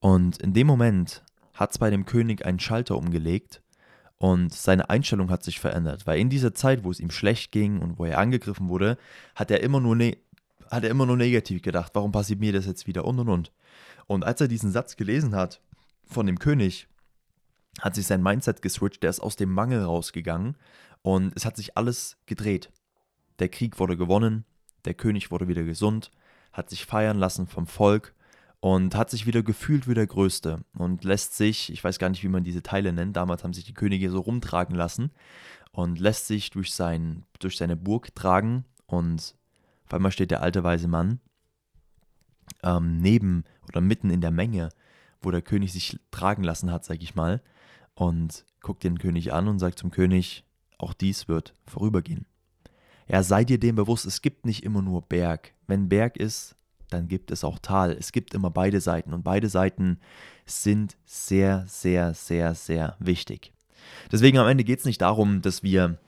Und 0.01 0.39
in 0.39 0.53
dem 0.53 0.67
Moment 0.67 1.25
hat 1.55 1.71
es 1.73 1.79
bei 1.79 1.91
dem 1.91 2.05
König 2.05 2.45
einen 2.45 2.61
Schalter 2.61 2.97
umgelegt 2.97 3.63
und 4.19 4.53
seine 4.53 4.89
Einstellung 4.89 5.31
hat 5.31 5.43
sich 5.43 5.59
verändert, 5.61 6.07
weil 6.07 6.19
in 6.21 6.31
dieser 6.31 6.55
Zeit, 6.55 6.85
wo 6.85 6.91
es 6.91 7.01
ihm 7.01 7.11
schlecht 7.11 7.53
ging 7.53 7.81
und 7.81 7.99
wo 7.99 8.05
er 8.05 8.19
angegriffen 8.19 8.69
wurde, 8.69 8.99
hat 9.35 9.51
er 9.51 9.63
immer 9.63 9.81
nur, 9.81 9.97
ne 9.97 10.17
hat 10.71 10.85
er 10.85 10.91
immer 10.91 11.07
nur 11.07 11.17
negativ 11.17 11.63
gedacht, 11.63 11.93
warum 11.95 12.13
passiert 12.13 12.41
mir 12.41 12.53
das 12.53 12.67
jetzt 12.67 12.87
wieder 12.87 13.05
und 13.05 13.19
und 13.21 13.29
und. 13.29 13.53
Und 14.07 14.25
als 14.25 14.41
er 14.41 14.49
diesen 14.49 14.73
Satz 14.73 14.97
gelesen 14.97 15.35
hat 15.35 15.61
von 16.05 16.27
dem 16.27 16.39
König, 16.39 16.89
hat 17.81 17.95
sich 17.95 18.07
sein 18.07 18.23
Mindset 18.23 18.63
geswitcht, 18.63 19.03
der 19.03 19.11
ist 19.11 19.21
aus 19.21 19.37
dem 19.37 19.53
Mangel 19.53 19.83
rausgegangen 19.83 20.57
und 21.03 21.33
es 21.37 21.45
hat 21.45 21.57
sich 21.57 21.77
alles 21.77 22.17
gedreht. 22.27 22.71
Der 23.39 23.49
Krieg 23.49 23.79
wurde 23.79 23.97
gewonnen, 23.97 24.45
der 24.85 24.95
König 24.95 25.31
wurde 25.31 25.49
wieder 25.49 25.63
gesund, 25.63 26.11
hat 26.53 26.71
sich 26.71 26.87
feiern 26.87 27.19
lassen 27.19 27.47
vom 27.47 27.67
Volk 27.67 28.15
und 28.61 28.95
hat 28.95 29.11
sich 29.11 29.27
wieder 29.27 29.43
gefühlt 29.43 29.89
wie 29.89 29.95
der 29.95 30.07
Größte 30.07 30.65
und 30.77 31.05
lässt 31.05 31.37
sich, 31.37 31.71
ich 31.73 31.85
weiß 31.85 31.99
gar 31.99 32.09
nicht, 32.09 32.23
wie 32.23 32.29
man 32.29 32.45
diese 32.45 32.63
Teile 32.63 32.93
nennt, 32.93 33.17
damals 33.17 33.45
haben 33.45 33.53
sich 33.53 33.65
die 33.65 33.75
Könige 33.75 34.11
so 34.11 34.21
rumtragen 34.21 34.75
lassen 34.75 35.13
und 35.73 36.01
lässt 36.01 36.27
sich 36.27 36.51
durch, 36.51 36.75
sein, 36.75 37.25
durch 37.39 37.57
seine 37.59 37.77
Burg 37.77 38.15
tragen 38.15 38.65
und 38.87 39.35
auf 39.85 39.95
einmal 39.95 40.13
steht 40.13 40.31
der 40.31 40.43
alte 40.43 40.65
weise 40.65 40.89
Mann 40.89 41.21
ähm, 42.63 42.99
neben 42.99 43.45
oder 43.69 43.81
mitten 43.81 44.11
in 44.11 44.21
der 44.21 44.31
Menge, 44.31 44.71
wo 45.21 45.31
der 45.31 45.43
König 45.43 45.73
sich 45.73 45.99
tragen 46.11 46.43
lassen 46.43 46.73
hat, 46.73 46.85
sag 46.85 47.03
ich 47.03 47.15
mal, 47.15 47.43
und 47.97 48.45
guckt 48.61 48.85
den 48.85 48.99
König 48.99 49.33
an 49.33 49.49
und 49.49 49.59
sagt 49.59 49.81
zum 49.81 49.91
König, 49.91 50.45
auch 50.79 50.93
dies 50.93 51.27
wird 51.27 51.55
vorübergehen. 51.67 52.27
Ja, 53.09 53.23
sei 53.23 53.45
dir 53.45 53.59
dem 53.59 53.75
bewusst, 53.77 54.05
es 54.07 54.23
gibt 54.23 54.47
nicht 54.47 54.63
immer 54.63 54.83
nur 54.83 55.03
Berg. 55.03 55.53
Wenn 55.67 55.89
Berg 55.89 56.17
ist, 56.17 56.55
dann 56.91 57.09
gibt 57.09 57.31
es 57.31 57.43
auch 57.43 57.59
Tal. 57.59 57.93
Es 57.93 58.13
gibt 58.13 58.35
immer 58.35 58.51
beide 58.51 58.81
Seiten 58.81 59.13
und 59.13 59.25
beide 59.25 59.49
Seiten 59.49 59.99
sind 60.45 60.97
sehr, 61.05 61.65
sehr, 61.67 62.15
sehr, 62.15 62.55
sehr 62.55 62.97
wichtig. 62.99 63.53
Deswegen 64.13 64.39
am 64.39 64.49
Ende 64.49 64.65
geht 64.65 64.81
es 64.81 64.85
nicht 64.85 65.01
darum, 65.01 65.41
dass 65.41 65.63
wir, 65.63 65.99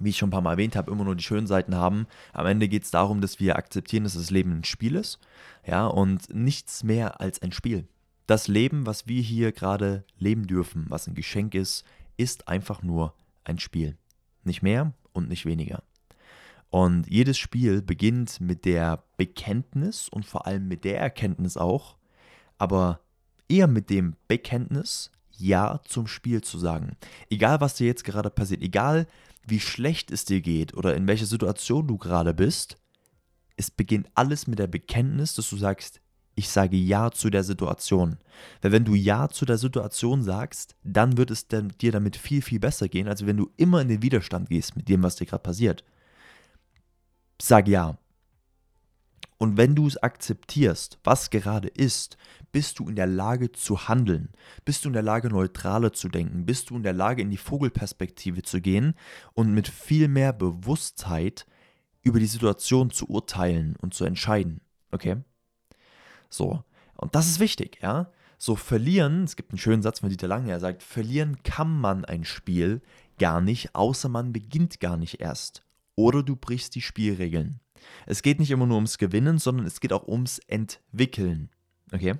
wie 0.00 0.10
ich 0.10 0.18
schon 0.18 0.28
ein 0.28 0.32
paar 0.32 0.40
Mal 0.40 0.52
erwähnt 0.52 0.76
habe, 0.76 0.90
immer 0.90 1.04
nur 1.04 1.16
die 1.16 1.24
schönen 1.24 1.46
Seiten 1.46 1.74
haben. 1.74 2.06
Am 2.32 2.46
Ende 2.46 2.68
geht 2.68 2.84
es 2.84 2.90
darum, 2.90 3.20
dass 3.20 3.38
wir 3.38 3.56
akzeptieren, 3.56 4.04
dass 4.04 4.14
das 4.14 4.30
Leben 4.30 4.58
ein 4.58 4.64
Spiel 4.64 4.96
ist. 4.96 5.18
Ja, 5.66 5.86
und 5.86 6.34
nichts 6.34 6.84
mehr 6.84 7.20
als 7.20 7.42
ein 7.42 7.52
Spiel. 7.52 7.86
Das 8.26 8.48
Leben, 8.48 8.86
was 8.86 9.06
wir 9.06 9.20
hier 9.20 9.52
gerade 9.52 10.04
leben 10.16 10.46
dürfen, 10.46 10.86
was 10.88 11.06
ein 11.06 11.14
Geschenk 11.14 11.54
ist, 11.54 11.84
ist 12.16 12.48
einfach 12.48 12.82
nur 12.82 13.14
ein 13.44 13.58
Spiel. 13.58 13.96
Nicht 14.44 14.62
mehr 14.62 14.92
und 15.12 15.28
nicht 15.28 15.46
weniger. 15.46 15.82
Und 16.70 17.06
jedes 17.10 17.36
Spiel 17.36 17.82
beginnt 17.82 18.40
mit 18.40 18.64
der 18.64 19.02
Bekenntnis 19.16 20.08
und 20.08 20.24
vor 20.24 20.46
allem 20.46 20.68
mit 20.68 20.84
der 20.84 20.98
Erkenntnis 20.98 21.56
auch, 21.56 21.96
aber 22.56 23.00
eher 23.48 23.66
mit 23.66 23.90
dem 23.90 24.16
Bekenntnis, 24.28 25.10
Ja 25.36 25.80
zum 25.84 26.06
Spiel 26.06 26.42
zu 26.42 26.58
sagen. 26.58 26.96
Egal, 27.28 27.60
was 27.60 27.74
dir 27.74 27.86
jetzt 27.86 28.04
gerade 28.04 28.30
passiert, 28.30 28.62
egal 28.62 29.06
wie 29.46 29.60
schlecht 29.60 30.10
es 30.10 30.24
dir 30.24 30.40
geht 30.40 30.74
oder 30.74 30.94
in 30.94 31.06
welcher 31.06 31.26
Situation 31.26 31.88
du 31.88 31.98
gerade 31.98 32.32
bist, 32.32 32.76
es 33.56 33.70
beginnt 33.70 34.08
alles 34.14 34.46
mit 34.46 34.58
der 34.58 34.66
Bekenntnis, 34.66 35.34
dass 35.34 35.50
du 35.50 35.56
sagst, 35.56 36.00
ich 36.34 36.48
sage 36.48 36.76
Ja 36.76 37.10
zu 37.10 37.30
der 37.30 37.44
Situation. 37.44 38.16
Weil 38.62 38.72
wenn 38.72 38.84
du 38.84 38.94
Ja 38.94 39.28
zu 39.28 39.44
der 39.44 39.58
Situation 39.58 40.22
sagst, 40.22 40.74
dann 40.82 41.16
wird 41.16 41.30
es 41.30 41.46
dir 41.48 41.92
damit 41.92 42.16
viel, 42.16 42.42
viel 42.42 42.60
besser 42.60 42.88
gehen, 42.88 43.08
als 43.08 43.26
wenn 43.26 43.36
du 43.36 43.50
immer 43.56 43.80
in 43.80 43.88
den 43.88 44.02
Widerstand 44.02 44.48
gehst 44.48 44.76
mit 44.76 44.88
dem, 44.88 45.02
was 45.02 45.16
dir 45.16 45.26
gerade 45.26 45.42
passiert. 45.42 45.84
Sag 47.40 47.68
Ja. 47.68 47.98
Und 49.36 49.56
wenn 49.56 49.74
du 49.74 49.88
es 49.88 50.00
akzeptierst, 50.00 51.00
was 51.02 51.30
gerade 51.30 51.66
ist, 51.66 52.16
bist 52.52 52.78
du 52.78 52.88
in 52.88 52.94
der 52.94 53.08
Lage 53.08 53.50
zu 53.50 53.88
handeln, 53.88 54.28
bist 54.64 54.84
du 54.84 54.88
in 54.88 54.92
der 54.92 55.02
Lage 55.02 55.30
neutraler 55.30 55.92
zu 55.92 56.08
denken, 56.08 56.46
bist 56.46 56.70
du 56.70 56.76
in 56.76 56.84
der 56.84 56.92
Lage 56.92 57.22
in 57.22 57.30
die 57.30 57.38
Vogelperspektive 57.38 58.42
zu 58.42 58.60
gehen 58.60 58.94
und 59.32 59.52
mit 59.52 59.66
viel 59.66 60.06
mehr 60.06 60.32
Bewusstheit 60.32 61.46
über 62.02 62.20
die 62.20 62.26
Situation 62.26 62.90
zu 62.90 63.08
urteilen 63.08 63.74
und 63.80 63.94
zu 63.94 64.04
entscheiden. 64.04 64.60
Okay? 64.92 65.16
So. 66.32 66.64
Und 66.96 67.14
das 67.14 67.28
ist 67.28 67.40
wichtig, 67.40 67.78
ja? 67.82 68.10
So 68.38 68.56
verlieren, 68.56 69.24
es 69.24 69.36
gibt 69.36 69.52
einen 69.52 69.58
schönen 69.58 69.82
Satz 69.82 70.00
von 70.00 70.08
Dieter 70.08 70.26
Lange, 70.26 70.50
er 70.50 70.58
sagt, 70.60 70.82
verlieren 70.82 71.42
kann 71.44 71.70
man 71.70 72.04
ein 72.04 72.24
Spiel 72.24 72.80
gar 73.18 73.40
nicht, 73.40 73.74
außer 73.74 74.08
man 74.08 74.32
beginnt 74.32 74.80
gar 74.80 74.96
nicht 74.96 75.20
erst. 75.20 75.62
Oder 75.94 76.22
du 76.22 76.34
brichst 76.34 76.74
die 76.74 76.80
Spielregeln. 76.80 77.60
Es 78.06 78.22
geht 78.22 78.40
nicht 78.40 78.50
immer 78.50 78.66
nur 78.66 78.76
ums 78.76 78.98
Gewinnen, 78.98 79.38
sondern 79.38 79.66
es 79.66 79.78
geht 79.78 79.92
auch 79.92 80.08
ums 80.08 80.38
Entwickeln. 80.48 81.50
Okay? 81.92 82.14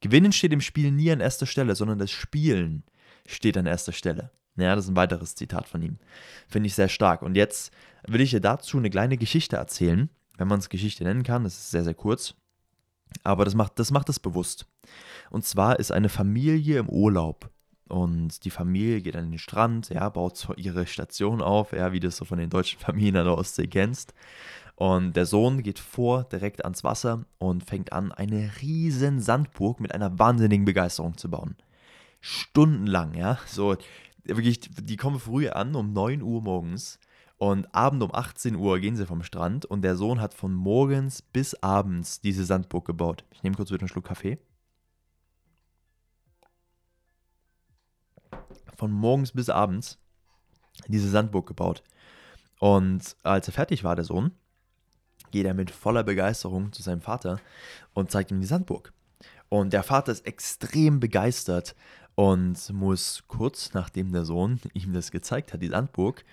Gewinnen 0.00 0.32
steht 0.32 0.52
im 0.52 0.60
Spiel 0.60 0.90
nie 0.90 1.10
an 1.10 1.20
erster 1.20 1.46
Stelle, 1.46 1.74
sondern 1.74 1.98
das 1.98 2.10
Spielen 2.10 2.82
steht 3.26 3.56
an 3.56 3.66
erster 3.66 3.92
Stelle. 3.92 4.30
Ja, 4.56 4.74
das 4.74 4.86
ist 4.86 4.90
ein 4.90 4.96
weiteres 4.96 5.34
Zitat 5.34 5.68
von 5.68 5.82
ihm. 5.82 5.98
Finde 6.48 6.66
ich 6.66 6.74
sehr 6.74 6.88
stark. 6.88 7.22
Und 7.22 7.36
jetzt 7.36 7.72
will 8.06 8.20
ich 8.20 8.30
dir 8.30 8.40
dazu 8.40 8.78
eine 8.78 8.90
kleine 8.90 9.16
Geschichte 9.16 9.56
erzählen, 9.56 10.10
wenn 10.36 10.48
man 10.48 10.58
es 10.58 10.68
Geschichte 10.68 11.04
nennen 11.04 11.22
kann. 11.22 11.44
Das 11.44 11.54
ist 11.54 11.70
sehr, 11.70 11.84
sehr 11.84 11.94
kurz. 11.94 12.34
Aber 13.22 13.44
das 13.44 13.54
macht, 13.54 13.78
das 13.78 13.90
macht 13.90 14.08
es 14.08 14.20
bewusst. 14.20 14.66
Und 15.30 15.44
zwar 15.44 15.78
ist 15.78 15.92
eine 15.92 16.08
Familie 16.08 16.78
im 16.78 16.88
Urlaub. 16.88 17.50
Und 17.88 18.44
die 18.44 18.50
Familie 18.50 19.00
geht 19.00 19.16
an 19.16 19.30
den 19.30 19.38
Strand, 19.38 19.90
ja, 19.90 20.08
baut 20.08 20.48
ihre 20.56 20.86
Station 20.86 21.40
auf, 21.40 21.72
ja, 21.72 21.92
wie 21.92 22.00
du 22.00 22.08
es 22.08 22.16
so 22.16 22.24
von 22.24 22.38
den 22.38 22.50
deutschen 22.50 22.80
Familien 22.80 23.16
an 23.16 23.26
der 23.26 23.38
Ostsee 23.38 23.66
kennst. 23.66 24.12
Und 24.74 25.16
der 25.16 25.24
Sohn 25.24 25.62
geht 25.62 25.78
vor, 25.78 26.24
direkt 26.24 26.64
ans 26.64 26.84
Wasser 26.84 27.24
und 27.38 27.64
fängt 27.64 27.92
an, 27.92 28.12
eine 28.12 28.50
riesen 28.60 29.20
Sandburg 29.20 29.80
mit 29.80 29.94
einer 29.94 30.18
wahnsinnigen 30.18 30.66
Begeisterung 30.66 31.16
zu 31.16 31.30
bauen. 31.30 31.56
Stundenlang, 32.20 33.14
ja, 33.14 33.38
so 33.46 33.76
wirklich, 34.24 34.60
die 34.60 34.96
kommen 34.96 35.20
früh 35.20 35.48
an, 35.48 35.74
um 35.74 35.92
9 35.92 36.22
Uhr 36.22 36.42
morgens 36.42 36.98
und 37.38 37.74
abend 37.74 38.02
um 38.02 38.14
18 38.14 38.56
Uhr 38.56 38.78
gehen 38.78 38.96
sie 38.96 39.06
vom 39.06 39.22
Strand 39.22 39.66
und 39.66 39.82
der 39.82 39.96
Sohn 39.96 40.20
hat 40.20 40.32
von 40.32 40.54
morgens 40.54 41.20
bis 41.20 41.54
abends 41.62 42.20
diese 42.20 42.44
Sandburg 42.44 42.86
gebaut. 42.86 43.24
Ich 43.30 43.42
nehme 43.42 43.56
kurz 43.56 43.70
wieder 43.70 43.80
einen 43.80 43.88
Schluck 43.88 44.06
Kaffee. 44.06 44.38
Von 48.76 48.90
morgens 48.90 49.32
bis 49.32 49.50
abends 49.50 49.98
diese 50.88 51.08
Sandburg 51.08 51.46
gebaut. 51.46 51.82
Und 52.58 53.16
als 53.22 53.48
er 53.48 53.52
fertig 53.52 53.84
war, 53.84 53.96
der 53.96 54.04
Sohn, 54.04 54.32
geht 55.30 55.46
er 55.46 55.54
mit 55.54 55.70
voller 55.70 56.04
Begeisterung 56.04 56.72
zu 56.72 56.82
seinem 56.82 57.00
Vater 57.00 57.40
und 57.92 58.10
zeigt 58.10 58.30
ihm 58.30 58.40
die 58.40 58.46
Sandburg. 58.46 58.92
Und 59.48 59.72
der 59.72 59.82
Vater 59.82 60.12
ist 60.12 60.26
extrem 60.26 61.00
begeistert 61.00 61.74
und 62.14 62.70
muss 62.72 63.24
kurz 63.28 63.74
nachdem 63.74 64.12
der 64.12 64.24
Sohn 64.24 64.60
ihm 64.72 64.94
das 64.94 65.10
gezeigt 65.10 65.52
hat, 65.52 65.60
die 65.60 65.68
Sandburg, 65.68 66.24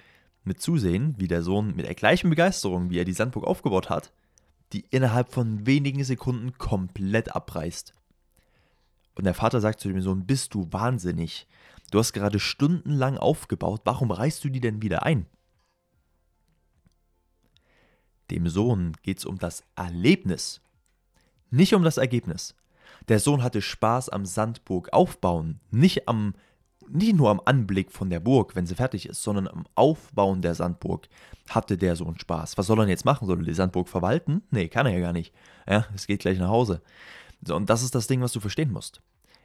mit 0.44 0.62
zusehen, 0.62 1.16
wie 1.18 1.28
der 1.28 1.42
Sohn 1.44 1.76
mit 1.76 1.86
der 1.86 1.96
gleichen 1.96 2.30
Begeisterung, 2.30 2.90
wie 2.90 3.00
er 3.00 3.06
die 3.06 3.14
Sandburg 3.14 3.46
aufgebaut 3.46 3.90
hat, 3.90 4.12
die 4.74 4.86
innerhalb 4.90 5.32
von 5.32 5.66
wenigen 5.66 6.04
Sekunden 6.04 6.58
komplett 6.58 7.36
abreißt. 7.36 7.94
Und 9.16 9.26
der 9.26 9.34
Vater 9.34 9.62
sagt 9.62 9.80
zu 9.80 9.88
dem 9.90 10.02
Sohn, 10.02 10.26
bist 10.26 10.54
du 10.54 10.68
wahnsinnig? 10.72 11.48
Du 11.92 12.00
hast 12.00 12.14
gerade 12.14 12.40
stundenlang 12.40 13.18
aufgebaut, 13.18 13.82
warum 13.86 14.12
reißt 14.12 14.44
du 14.44 14.50
die 14.50 14.60
denn 14.60 14.82
wieder 14.82 15.04
ein? 15.04 15.28
Dem 18.32 18.48
Sohn 18.48 18.94
geht 19.04 19.20
es 19.20 19.26
um 19.26 19.38
das 19.38 19.64
Erlebnis, 19.76 20.62
nicht 21.52 21.76
um 21.76 21.84
das 21.84 21.98
Ergebnis. 21.98 22.56
Der 23.10 23.20
Sohn 23.20 23.44
hatte 23.44 23.62
Spaß 23.62 24.10
am 24.10 24.26
Sandburg 24.26 24.92
aufbauen, 24.92 25.60
nicht 25.70 26.08
am 26.08 26.34
nicht 26.90 27.16
nur 27.16 27.30
am 27.30 27.42
Anblick 27.46 27.92
von 27.92 28.10
der 28.10 28.20
Burg, 28.20 28.56
wenn 28.56 28.66
sie 28.66 28.76
fertig 28.76 29.08
ist, 29.08 29.24
sondern 29.24 29.48
am 29.48 29.66
Aufbauen 29.76 30.42
der 30.42 30.56
Sandburg 30.56 31.08
hatte 31.50 31.78
der 31.78 31.96
Sohn 31.96 32.18
Spaß. 32.20 32.58
Was 32.58 32.68
soll 32.68 32.80
er 32.80 32.88
jetzt 32.88 33.06
machen? 33.06 33.28
Soll 33.28 33.40
er 33.40 33.46
die 33.46 33.54
Sandburg 33.54 33.90
verwalten? 33.90 34.44
Nee, 34.52 34.68
kann 34.68 34.86
er 34.86 34.94
ja 34.94 35.00
gar 35.00 35.14
nicht. 35.14 35.34
Ja, 35.68 35.86
es 35.94 36.08
geht 36.08 36.22
gleich 36.22 36.40
nach 36.40 36.50
Hause. 36.50 36.82
So, 37.46 37.56
und 37.56 37.70
das 37.70 37.84
ist 37.84 37.96
das 37.96 38.08
Ding, 38.08 38.22
was 38.22 38.32
du 38.32 38.40
verstehen 38.40 38.72
musst. 38.72 39.02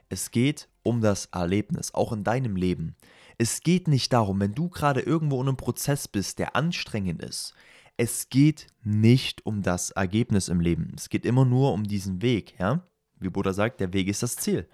Es 0.09 0.31
geht 0.31 0.67
um 0.83 1.01
das 1.01 1.25
Erlebnis, 1.27 1.93
auch 1.93 2.11
in 2.11 2.23
deinem 2.23 2.55
Leben. 2.55 2.95
Es 3.37 3.61
geht 3.61 3.87
nicht 3.87 4.11
darum, 4.11 4.39
wenn 4.39 4.55
du 4.55 4.69
gerade 4.69 5.01
irgendwo 5.01 5.41
in 5.41 5.47
einem 5.47 5.57
Prozess 5.57 6.07
bist, 6.07 6.39
der 6.39 6.55
anstrengend 6.55 7.21
ist. 7.21 7.53
Es 7.95 8.29
geht 8.29 8.67
nicht 8.83 9.45
um 9.45 9.61
das 9.61 9.91
Ergebnis 9.91 10.47
im 10.47 10.61
Leben. 10.61 10.93
Es 10.95 11.09
geht 11.09 11.25
immer 11.25 11.45
nur 11.45 11.73
um 11.73 11.83
diesen 11.83 12.21
Weg, 12.21 12.55
ja? 12.59 12.81
Wie 13.19 13.29
Buddha 13.29 13.53
sagt, 13.53 13.81
der 13.81 13.93
Weg 13.93 14.07
ist 14.07 14.23
das 14.23 14.37
Ziel. 14.37 14.67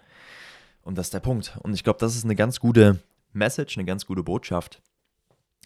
Und 0.86 0.96
das 0.96 1.08
ist 1.08 1.14
der 1.14 1.20
Punkt. 1.20 1.58
Und 1.64 1.74
ich 1.74 1.82
glaube, 1.82 1.98
das 1.98 2.14
ist 2.14 2.22
eine 2.22 2.36
ganz 2.36 2.60
gute 2.60 3.00
Message, 3.32 3.76
eine 3.76 3.84
ganz 3.84 4.06
gute 4.06 4.22
Botschaft 4.22 4.80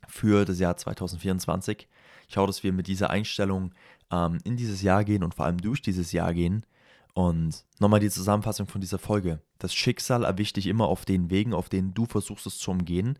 für 0.08 0.46
das 0.46 0.58
Jahr 0.58 0.78
2024. 0.78 1.86
Ich 2.26 2.36
hoffe, 2.38 2.46
dass 2.46 2.62
wir 2.62 2.72
mit 2.72 2.86
dieser 2.86 3.10
Einstellung 3.10 3.74
ähm, 4.10 4.38
in 4.44 4.56
dieses 4.56 4.80
Jahr 4.80 5.04
gehen 5.04 5.22
und 5.22 5.34
vor 5.34 5.44
allem 5.44 5.60
durch 5.60 5.82
dieses 5.82 6.12
Jahr 6.12 6.32
gehen. 6.32 6.64
Und 7.12 7.66
nochmal 7.80 8.00
die 8.00 8.08
Zusammenfassung 8.08 8.66
von 8.66 8.80
dieser 8.80 8.98
Folge. 8.98 9.42
Das 9.58 9.74
Schicksal 9.74 10.24
erwischt 10.24 10.56
dich 10.56 10.66
immer 10.66 10.88
auf 10.88 11.04
den 11.04 11.28
Wegen, 11.28 11.52
auf 11.52 11.68
denen 11.68 11.92
du 11.92 12.06
versuchst 12.06 12.46
es 12.46 12.56
zu 12.56 12.70
umgehen. 12.70 13.18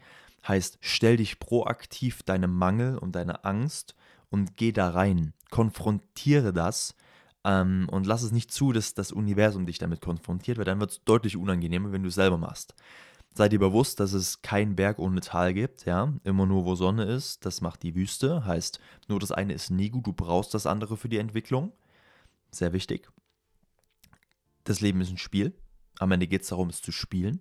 Heißt, 0.49 0.79
stell 0.81 1.19
dich 1.19 1.39
proaktiv 1.39 2.23
deinem 2.23 2.55
Mangel 2.55 2.97
und 2.97 3.15
deiner 3.15 3.45
Angst 3.45 3.95
und 4.31 4.57
geh 4.57 4.73
da 4.73 4.89
rein. 4.89 5.35
Konfrontiere 5.51 6.55
das 6.55 6.95
ähm, 7.45 7.89
und 7.91 8.07
lass 8.07 8.23
es 8.23 8.33
nicht 8.33 8.53
zu, 8.53 8.73
dass 8.73 8.95
das 8.95 9.13
Universum 9.13 9.67
dich 9.67 9.79
damit 9.79 10.01
konfrontiert, 10.01 10.59
weil 10.59 10.65
dann 10.65 10.81
wird 10.81 10.91
es 10.91 11.05
deutlich 11.05 11.37
unangenehmer, 11.37 11.93
wenn 11.93 12.03
du 12.03 12.09
es 12.09 12.15
selber 12.15 12.39
machst. 12.39 12.75
Sei 13.33 13.49
dir 13.49 13.61
bewusst, 13.61 14.01
dass 14.01 14.13
es 14.13 14.43
keinen 14.43 14.75
Berg 14.77 14.99
ohne 14.99 15.21
Tal 15.21 15.55
gibt, 15.55 15.87
ja. 15.87 16.13
Immer 16.25 16.47
nur, 16.47 16.65
wo 16.65 16.75
Sonne 16.75 17.05
ist, 17.05 17.47
das 17.47 17.61
macht 17.61 17.83
die 17.83 17.95
Wüste. 17.95 18.45
Heißt, 18.45 18.81
nur 19.09 19.21
das 19.21 19.33
eine 19.33 19.53
ist 19.55 19.71
nie 19.71 19.89
gut, 19.89 20.07
du 20.07 20.13
brauchst 20.13 20.53
das 20.53 20.67
andere 20.67 20.97
für 20.97 21.09
die 21.09 21.19
Entwicklung. 21.19 21.73
Sehr 22.51 22.73
wichtig. 22.73 23.09
Das 24.65 24.81
Leben 24.81 25.01
ist 25.01 25.11
ein 25.11 25.19
Spiel. 25.19 25.55
Am 26.01 26.11
Ende 26.11 26.27
geht 26.27 26.43
es 26.43 26.49
darum, 26.49 26.71
es 26.71 26.83
zu 26.83 26.93
spielen. 26.93 27.41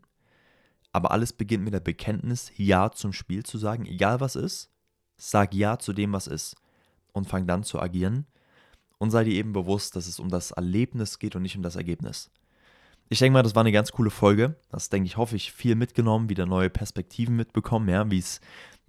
Aber 0.91 1.11
alles 1.11 1.33
beginnt 1.33 1.63
mit 1.63 1.73
der 1.73 1.79
Bekenntnis, 1.79 2.51
Ja 2.55 2.91
zum 2.91 3.11
Spiel 3.11 3.43
zu 3.43 3.57
sagen, 3.57 3.85
egal 3.85 4.19
was 4.19 4.35
ist. 4.35 4.71
Sag 5.17 5.53
Ja 5.53 5.79
zu 5.79 5.91
dem, 5.91 6.13
was 6.13 6.27
ist. 6.27 6.55
Und 7.13 7.27
fang 7.27 7.47
dann 7.47 7.63
zu 7.63 7.79
agieren 7.79 8.27
und 8.99 9.11
sei 9.11 9.23
dir 9.23 9.33
eben 9.33 9.53
bewusst, 9.53 9.95
dass 9.95 10.07
es 10.07 10.19
um 10.19 10.29
das 10.29 10.51
Erlebnis 10.51 11.17
geht 11.17 11.35
und 11.35 11.41
nicht 11.41 11.57
um 11.57 11.63
das 11.63 11.75
Ergebnis. 11.75 12.29
Ich 13.11 13.17
denke 13.17 13.33
mal, 13.33 13.43
das 13.43 13.55
war 13.55 13.61
eine 13.61 13.71
ganz 13.71 13.91
coole 13.91 14.11
Folge. 14.11 14.55
Das 14.69 14.89
denke 14.89 15.07
ich, 15.07 15.17
hoffe 15.17 15.35
ich, 15.35 15.51
viel 15.51 15.73
mitgenommen, 15.73 16.29
wieder 16.29 16.45
neue 16.45 16.69
Perspektiven 16.69 17.35
mitbekommen, 17.35 17.89
ja, 17.89 18.11
wie 18.11 18.19
es 18.19 18.39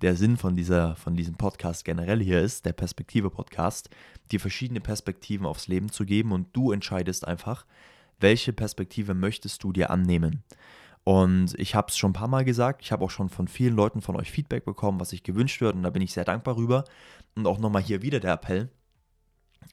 der 0.03 0.17
Sinn 0.17 0.37
von, 0.37 0.57
dieser, 0.57 0.97
von 0.97 1.15
diesem 1.15 1.37
Podcast 1.37 1.85
generell 1.85 2.21
hier 2.21 2.41
ist, 2.41 2.67
der 2.67 2.73
Perspektive-Podcast, 2.73 3.89
dir 4.31 4.41
verschiedene 4.41 4.81
Perspektiven 4.81 5.47
aufs 5.47 5.69
Leben 5.69 5.91
zu 5.91 6.05
geben 6.05 6.33
und 6.33 6.49
du 6.53 6.73
entscheidest 6.73 7.27
einfach, 7.27 7.65
welche 8.19 8.53
Perspektive 8.53 9.15
möchtest 9.15 9.63
du 9.63 9.73
dir 9.73 9.91
annehmen. 9.91 10.43
Und 11.05 11.59
ich 11.59 11.75
habe 11.75 11.89
es 11.89 11.97
schon 11.97 12.11
ein 12.11 12.15
paar 12.15 12.29
Mal 12.29 12.45
gesagt, 12.45 12.83
ich 12.83 12.93
habe 12.93 13.05
auch 13.05 13.11
schon 13.11 13.31
von 13.31 13.49
vielen 13.49 13.75
Leuten 13.75 14.03
von 14.03 14.17
euch 14.17 14.31
Feedback 14.31 14.65
bekommen, 14.65 15.01
was 15.01 15.11
sich 15.11 15.23
gewünscht 15.23 15.61
wird 15.61 15.75
und 15.75 15.83
da 15.83 15.91
bin 15.91 16.03
ich 16.03 16.13
sehr 16.13 16.25
dankbar 16.25 16.57
rüber. 16.57 16.85
Und 17.35 17.47
auch 17.47 17.59
nochmal 17.59 17.83
hier 17.83 18.03
wieder 18.03 18.21
der 18.21 18.35
Appell, 18.35 18.69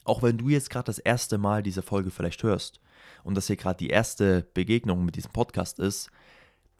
Auch 0.04 0.24
wenn 0.24 0.38
du 0.38 0.50
jetzt 0.50 0.70
gerade 0.70 0.86
das 0.86 1.00
erste 1.00 1.38
Mal 1.38 1.64
diese 1.64 1.82
Folge 1.82 2.12
vielleicht 2.12 2.44
hörst 2.44 2.80
und 3.24 3.36
das 3.36 3.48
hier 3.48 3.56
gerade 3.56 3.78
die 3.78 3.90
erste 3.90 4.48
Begegnung 4.54 5.06
mit 5.06 5.16
diesem 5.16 5.32
Podcast 5.32 5.80
ist, 5.80 6.10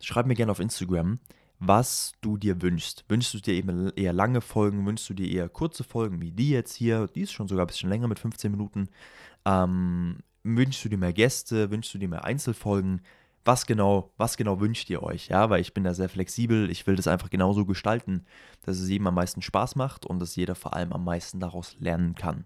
schreib 0.02 0.26
mir 0.26 0.36
gerne 0.36 0.52
auf 0.52 0.60
Instagram, 0.60 1.20
was 1.60 2.14
du 2.22 2.38
dir 2.38 2.62
wünschst. 2.62 3.06
Wünschst 3.10 3.34
du 3.34 3.40
dir 3.40 3.54
eben 3.54 3.92
eher 3.96 4.14
lange 4.14 4.42
Folgen, 4.42 4.86
wünschst 4.86 5.10
du 5.10 5.14
dir 5.14 5.30
eher 5.30 5.50
kurze 5.50 5.84
Folgen 5.84 6.22
wie 6.22 6.32
die 6.32 6.52
jetzt 6.52 6.76
hier, 6.76 7.08
die 7.08 7.22
ist 7.22 7.32
schon 7.32 7.48
sogar 7.48 7.66
ein 7.66 7.68
bisschen 7.68 7.90
länger 7.90 8.08
mit 8.08 8.20
15 8.20 8.52
Minuten. 8.52 8.90
Ähm, 9.46 10.20
wünschst 10.44 10.86
du 10.86 10.90
dir 10.90 10.98
mehr 10.98 11.14
Gäste, 11.14 11.72
wünschst 11.72 11.94
du 11.94 11.98
dir 11.98 12.08
mehr 12.08 12.26
Einzelfolgen? 12.26 13.02
Was 13.44 13.66
genau, 13.66 14.12
was 14.18 14.36
genau 14.36 14.60
wünscht 14.60 14.90
ihr 14.90 15.02
euch? 15.04 15.30
Ja, 15.30 15.50
weil 15.50 15.62
ich 15.62 15.74
bin 15.74 15.86
da 15.86 15.94
sehr 15.94 16.10
flexibel. 16.10 16.70
Ich 16.70 16.86
will 16.86 16.98
das 16.98 17.08
einfach 17.08 17.30
genauso 17.30 17.66
gestalten, 17.66 18.26
dass 18.64 18.78
es 18.78 18.90
jedem 18.90 19.08
am 19.08 19.16
meisten 19.16 19.42
Spaß 19.42 19.78
macht 19.78 20.06
und 20.06 20.20
dass 20.20 20.36
jeder 20.36 20.54
vor 20.54 20.74
allem 20.74 20.92
am 20.92 21.06
meisten 21.06 21.40
daraus 21.40 21.76
lernen 21.80 22.16
kann. 22.16 22.46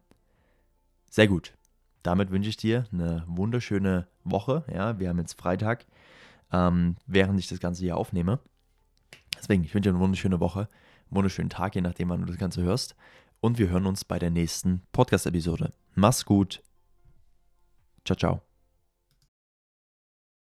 Sehr 1.11 1.27
gut. 1.27 1.53
Damit 2.03 2.31
wünsche 2.31 2.49
ich 2.49 2.57
dir 2.57 2.85
eine 2.91 3.23
wunderschöne 3.27 4.07
Woche. 4.23 4.63
Ja, 4.73 4.97
wir 4.97 5.09
haben 5.09 5.19
jetzt 5.19 5.39
Freitag, 5.39 5.85
ähm, 6.51 6.95
während 7.05 7.37
ich 7.37 7.47
das 7.47 7.59
Ganze 7.59 7.83
hier 7.83 7.97
aufnehme. 7.97 8.39
Deswegen, 9.37 9.63
ich 9.63 9.73
wünsche 9.73 9.89
dir 9.89 9.95
eine 9.95 10.03
wunderschöne 10.03 10.39
Woche, 10.39 10.61
einen 10.61 11.17
wunderschönen 11.17 11.49
Tag, 11.49 11.75
je 11.75 11.81
nachdem, 11.81 12.09
wann 12.09 12.21
du 12.21 12.27
das 12.27 12.37
Ganze 12.37 12.63
hörst. 12.63 12.95
Und 13.41 13.59
wir 13.59 13.69
hören 13.69 13.87
uns 13.87 14.05
bei 14.05 14.19
der 14.19 14.31
nächsten 14.31 14.83
Podcast-Episode. 14.93 15.73
Mach's 15.95 16.25
gut. 16.25 16.63
Ciao, 18.05 18.15
ciao. 18.15 18.50